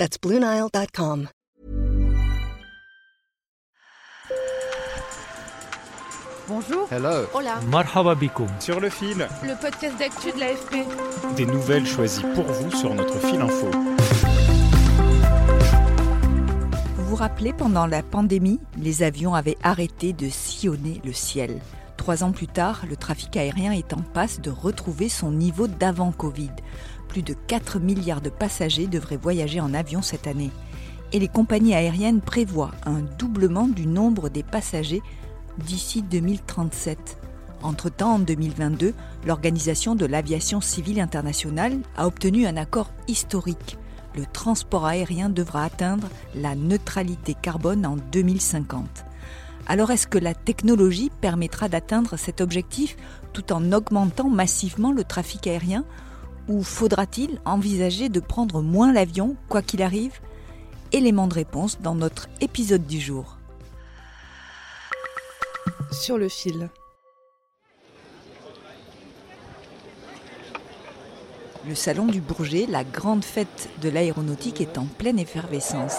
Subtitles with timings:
[0.00, 1.28] That's BlueNile.com.
[6.48, 6.88] Bonjour.
[6.90, 7.26] Hello.
[7.34, 7.60] Hola.
[7.70, 8.16] Marhaba.
[8.60, 9.28] Sur le fil.
[9.42, 11.36] Le podcast d'actu de l'AFP.
[11.36, 13.70] Des nouvelles choisies pour vous sur notre fil info.
[16.96, 21.60] Vous vous rappelez, pendant la pandémie, les avions avaient arrêté de sillonner le ciel.
[21.98, 26.10] Trois ans plus tard, le trafic aérien est en passe de retrouver son niveau d'avant
[26.10, 26.52] Covid.
[27.10, 30.52] Plus de 4 milliards de passagers devraient voyager en avion cette année.
[31.12, 35.02] Et les compagnies aériennes prévoient un doublement du nombre des passagers
[35.58, 37.18] d'ici 2037.
[37.64, 38.94] Entre-temps, en 2022,
[39.26, 43.76] l'Organisation de l'aviation civile internationale a obtenu un accord historique.
[44.14, 49.04] Le transport aérien devra atteindre la neutralité carbone en 2050.
[49.66, 52.96] Alors est-ce que la technologie permettra d'atteindre cet objectif
[53.32, 55.84] tout en augmentant massivement le trafic aérien?
[56.50, 60.18] Ou faudra-t-il envisager de prendre moins l'avion, quoi qu'il arrive?
[60.90, 63.38] Élément de réponse dans notre épisode du jour.
[65.92, 66.68] Sur le fil.
[71.68, 75.98] Le salon du Bourget, la grande fête de l'aéronautique, est en pleine effervescence.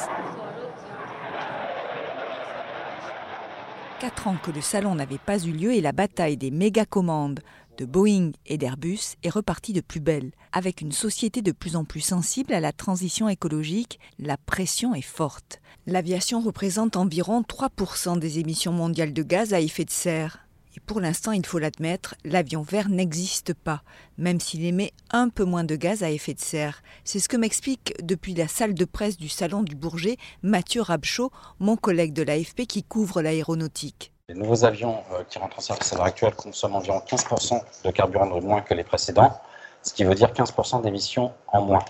[4.02, 7.40] Quatre ans que le salon n'avait pas eu lieu et la bataille des méga commandes
[7.82, 10.34] de Boeing et d'Airbus est repartie de plus belle.
[10.52, 15.02] Avec une société de plus en plus sensible à la transition écologique, la pression est
[15.02, 15.60] forte.
[15.88, 20.48] L'aviation représente environ 3% des émissions mondiales de gaz à effet de serre.
[20.76, 23.82] Et pour l'instant, il faut l'admettre, l'avion vert n'existe pas,
[24.20, 26.84] même s'il émet un peu moins de gaz à effet de serre.
[27.04, 31.32] C'est ce que m'explique depuis la salle de presse du Salon du Bourget Mathieu Rabchaud,
[31.58, 34.11] mon collègue de l'AFP qui couvre l'aéronautique.
[34.32, 37.92] Les nouveaux avions euh, qui rentrent en service à l'heure actuelle consomment environ 15% de
[37.92, 39.38] carburant de moins que les précédents,
[39.84, 41.84] ce qui veut dire 15% d'émissions en moins.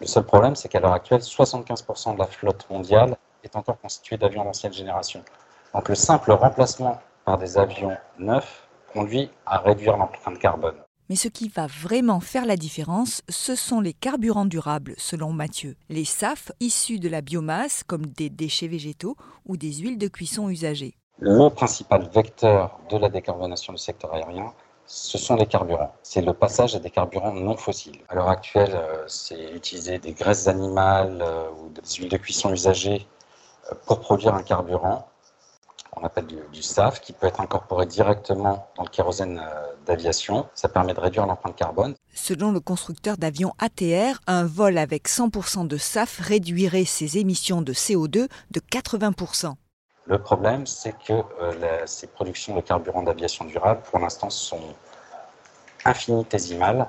[0.00, 4.16] Le seul problème, c'est qu'à l'heure actuelle, 75% de la flotte mondiale est encore constituée
[4.16, 5.24] d'avions d'ancienne génération.
[5.74, 10.76] Donc le simple remplacement par des avions neufs conduit à réduire l'empreinte carbone.
[11.08, 15.74] Mais ce qui va vraiment faire la différence, ce sont les carburants durables, selon Mathieu.
[15.88, 20.48] Les SAF issus de la biomasse, comme des déchets végétaux ou des huiles de cuisson
[20.48, 20.94] usagées.
[21.20, 24.52] Le principal vecteur de la décarbonation du secteur aérien,
[24.86, 25.94] ce sont les carburants.
[26.02, 28.00] C'est le passage à des carburants non fossiles.
[28.08, 32.52] À l'heure actuelle, euh, c'est utiliser des graisses animales euh, ou des huiles de cuisson
[32.52, 33.06] usagées
[33.70, 35.08] euh, pour produire un carburant
[35.96, 39.40] on appelle du, du, SAF, qui peut être incorporé directement dans le kérosène
[39.86, 40.46] d'aviation.
[40.52, 41.94] Ça permet de réduire l'empreinte carbone.
[42.12, 47.72] Selon le constructeur d'avions ATR, un vol avec 100% de SAF réduirait ses émissions de
[47.72, 49.54] CO2 de 80%.
[50.06, 54.74] Le problème, c'est que euh, ces productions de carburant d'aviation durable, pour l'instant, sont
[55.84, 56.88] infinitésimales.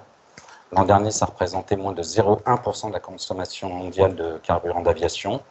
[0.71, 5.41] L'an dernier, ça représentait moins de 0,1% de la consommation mondiale de carburant d'aviation.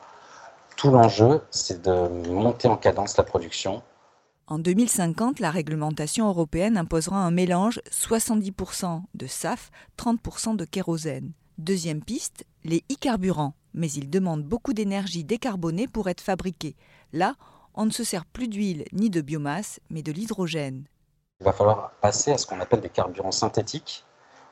[0.77, 3.83] Tout l'enjeu, c'est de monter en cadence la production.
[4.47, 11.33] En 2050, la réglementation européenne imposera un mélange 70% de SAF, 30% de kérosène.
[11.57, 13.55] Deuxième piste, les e-carburants.
[13.73, 16.77] Mais ils demandent beaucoup d'énergie décarbonée pour être fabriqués.
[17.13, 17.35] Là,
[17.75, 20.85] on ne se sert plus d'huile ni de biomasse, mais de l'hydrogène.
[21.41, 24.05] Il va falloir passer à ce qu'on appelle des carburants synthétiques,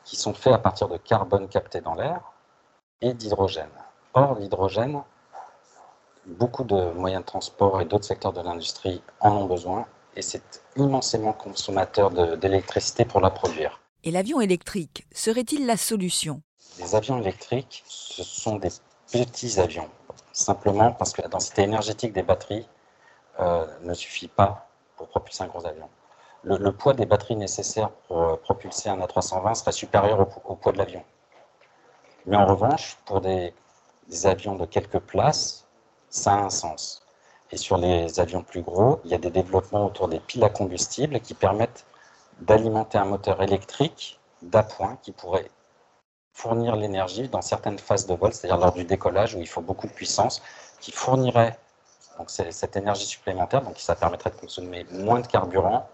[0.04, 2.20] qui sont faits à partir de carbone capté dans l'air
[3.00, 3.70] et d'hydrogène.
[4.14, 5.00] Or, l'hydrogène,
[6.26, 10.62] beaucoup de moyens de transport et d'autres secteurs de l'industrie en ont besoin, et c'est
[10.76, 13.80] immensément consommateur d'électricité pour la produire.
[14.04, 16.42] Et l'avion électrique serait-il la solution?
[16.78, 18.70] Les avions électriques, ce sont des
[19.12, 19.88] petits avions,
[20.32, 22.66] simplement parce que la densité énergétique des batteries
[23.40, 25.88] euh, ne suffit pas pour propulser un gros avion.
[26.44, 30.72] Le, poids des batteries nécessaires pour euh, propulser un A320 serait supérieur au, au poids
[30.72, 31.04] de l'avion.
[32.26, 33.54] Mais en revanche, pour des,
[34.08, 35.66] des, avions de quelques places,
[36.08, 37.06] ça a un sens.
[37.52, 40.50] Et sur les avions plus gros, il y a des développements autour des piles à
[40.50, 41.86] combustible qui permettent
[42.40, 45.48] d'alimenter un moteur électrique d'appoint qui pourrait
[46.32, 49.86] fournir l'énergie dans certaines phases de vol, c'est-à-dire lors du décollage où il faut beaucoup
[49.86, 50.42] de puissance,
[50.80, 51.58] qui fournirait
[52.18, 55.88] donc cette énergie supplémentaire, donc ça permettrait de consommer moins de carburant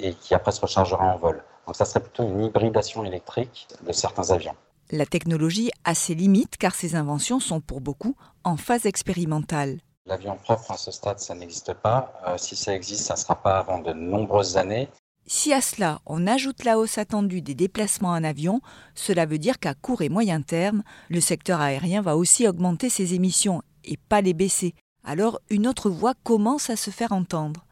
[0.00, 1.42] et qui après se rechargera en vol.
[1.66, 4.54] Donc ça serait plutôt une hybridation électrique de certains avions.
[4.90, 9.80] La technologie a ses limites car ces inventions sont pour beaucoup en phase expérimentale.
[10.06, 12.18] L'avion propre à ce stade, ça n'existe pas.
[12.26, 14.88] Euh, si ça existe, ça ne sera pas avant de nombreuses années.
[15.26, 18.62] Si à cela on ajoute la hausse attendue des déplacements en avion,
[18.94, 23.12] cela veut dire qu'à court et moyen terme, le secteur aérien va aussi augmenter ses
[23.12, 24.74] émissions et pas les baisser.
[25.08, 27.64] Alors une autre voix commence à se faire entendre.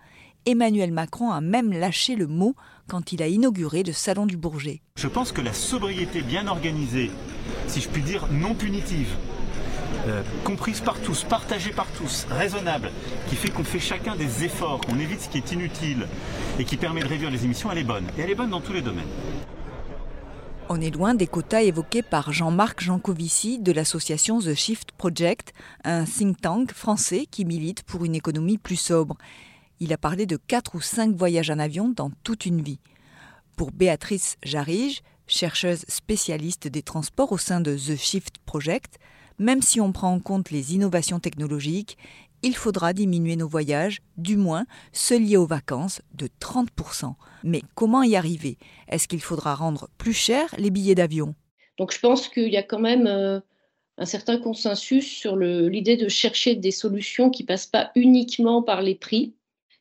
[0.46, 2.56] Emmanuel Macron a même lâché le mot
[2.88, 4.80] quand il a inauguré le Salon du Bourget.
[4.96, 7.10] Je pense que la sobriété bien organisée,
[7.66, 9.14] si je puis dire non punitive,
[10.06, 12.90] euh, comprise par tous, partagée par tous, raisonnable,
[13.28, 16.08] qui fait qu'on fait chacun des efforts, qu'on évite ce qui est inutile
[16.58, 18.06] et qui permet de réduire les émissions, elle est bonne.
[18.16, 19.04] Et elle est bonne dans tous les domaines.
[20.68, 25.54] On est loin des quotas évoqués par Jean-Marc Jancovici de l'association The Shift Project,
[25.84, 29.16] un think tank français qui milite pour une économie plus sobre.
[29.78, 32.80] Il a parlé de 4 ou 5 voyages en avion dans toute une vie.
[33.56, 38.98] Pour Béatrice Jarige, chercheuse spécialiste des transports au sein de The Shift Project,
[39.38, 41.96] même si on prend en compte les innovations technologiques,
[42.42, 47.14] il faudra diminuer nos voyages, du moins ceux liés aux vacances, de 30%.
[47.44, 48.58] Mais comment y arriver?
[48.88, 51.34] Est-ce qu'il faudra rendre plus cher les billets d'avion?
[51.78, 53.40] Donc je pense qu'il y a quand même euh,
[53.98, 58.94] un certain consensus sur l'idée de chercher des solutions qui passent pas uniquement par les
[58.94, 59.34] prix.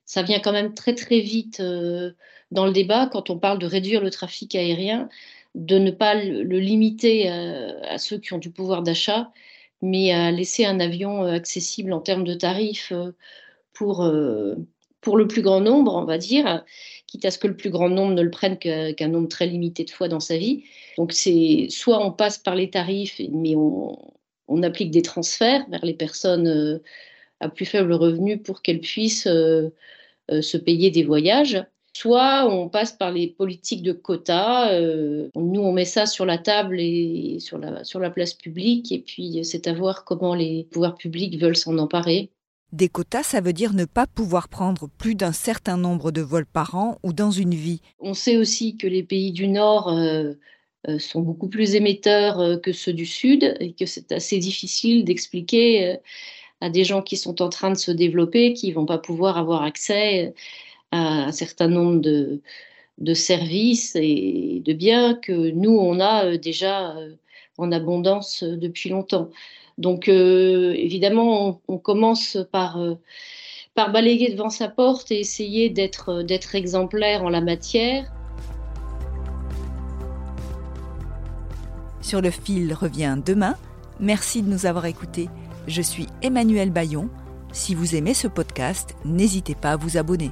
[0.06, 2.12] Ça vient quand même très très vite euh,
[2.51, 5.10] dans le débat quand on parle de réduire le trafic aérien
[5.56, 9.31] de ne pas le, limiter euh, à, ceux qui ont du pouvoir d'achat,
[9.81, 13.12] mais à laisser un avion euh, accessible en termes de tarifs euh,
[13.74, 14.10] pour,
[15.01, 16.63] pour le plus grand nombre, on va dire,
[17.07, 19.83] quitte à ce que le plus grand nombre ne le prenne qu'un nombre très limité
[19.83, 20.63] de fois dans sa vie.
[20.98, 23.98] Donc c'est soit on passe par les tarifs, mais on,
[24.48, 26.80] on applique des transferts vers les personnes
[27.42, 33.12] à plus faible revenu pour qu'elles puissent se payer des voyages soit on passe par
[33.12, 34.74] les politiques de quotas.
[34.74, 38.92] Euh, nous, on met ça sur la table et sur la, sur la place publique,
[38.92, 42.31] et puis c'est à voir comment les pouvoirs publics veulent s'en emparer.
[42.74, 46.45] Des quotas, ça veut dire ne pas pouvoir prendre plus d'un certain nombre de vols
[46.45, 47.81] par an ou dans une vie.
[48.00, 50.33] On sait aussi que les pays du Nord euh,
[50.89, 56.00] euh, sont beaucoup plus émetteurs que ceux du Sud et que c'est assez difficile d'expliquer
[56.59, 59.63] à des gens qui sont en train de se développer, qui vont pas pouvoir avoir
[59.63, 60.33] accès
[60.92, 62.42] un certain nombre de,
[62.98, 67.16] de services et de biens que nous, on a euh, déjà euh,
[67.58, 69.30] en abondance euh, depuis longtemps.
[69.78, 72.80] Donc, évidemment, on, commence par,
[73.74, 78.10] par balayer devant sa porte et essayer d'être, d'être exemplaire en la matière.
[82.00, 83.58] Sur le fil revient demain.
[84.00, 85.28] Merci de nous avoir écoutés.
[85.68, 87.10] Je suis Emmanuel Bayon.
[87.52, 90.32] Si vous aimez ce podcast, n'hésitez pas à vous abonner.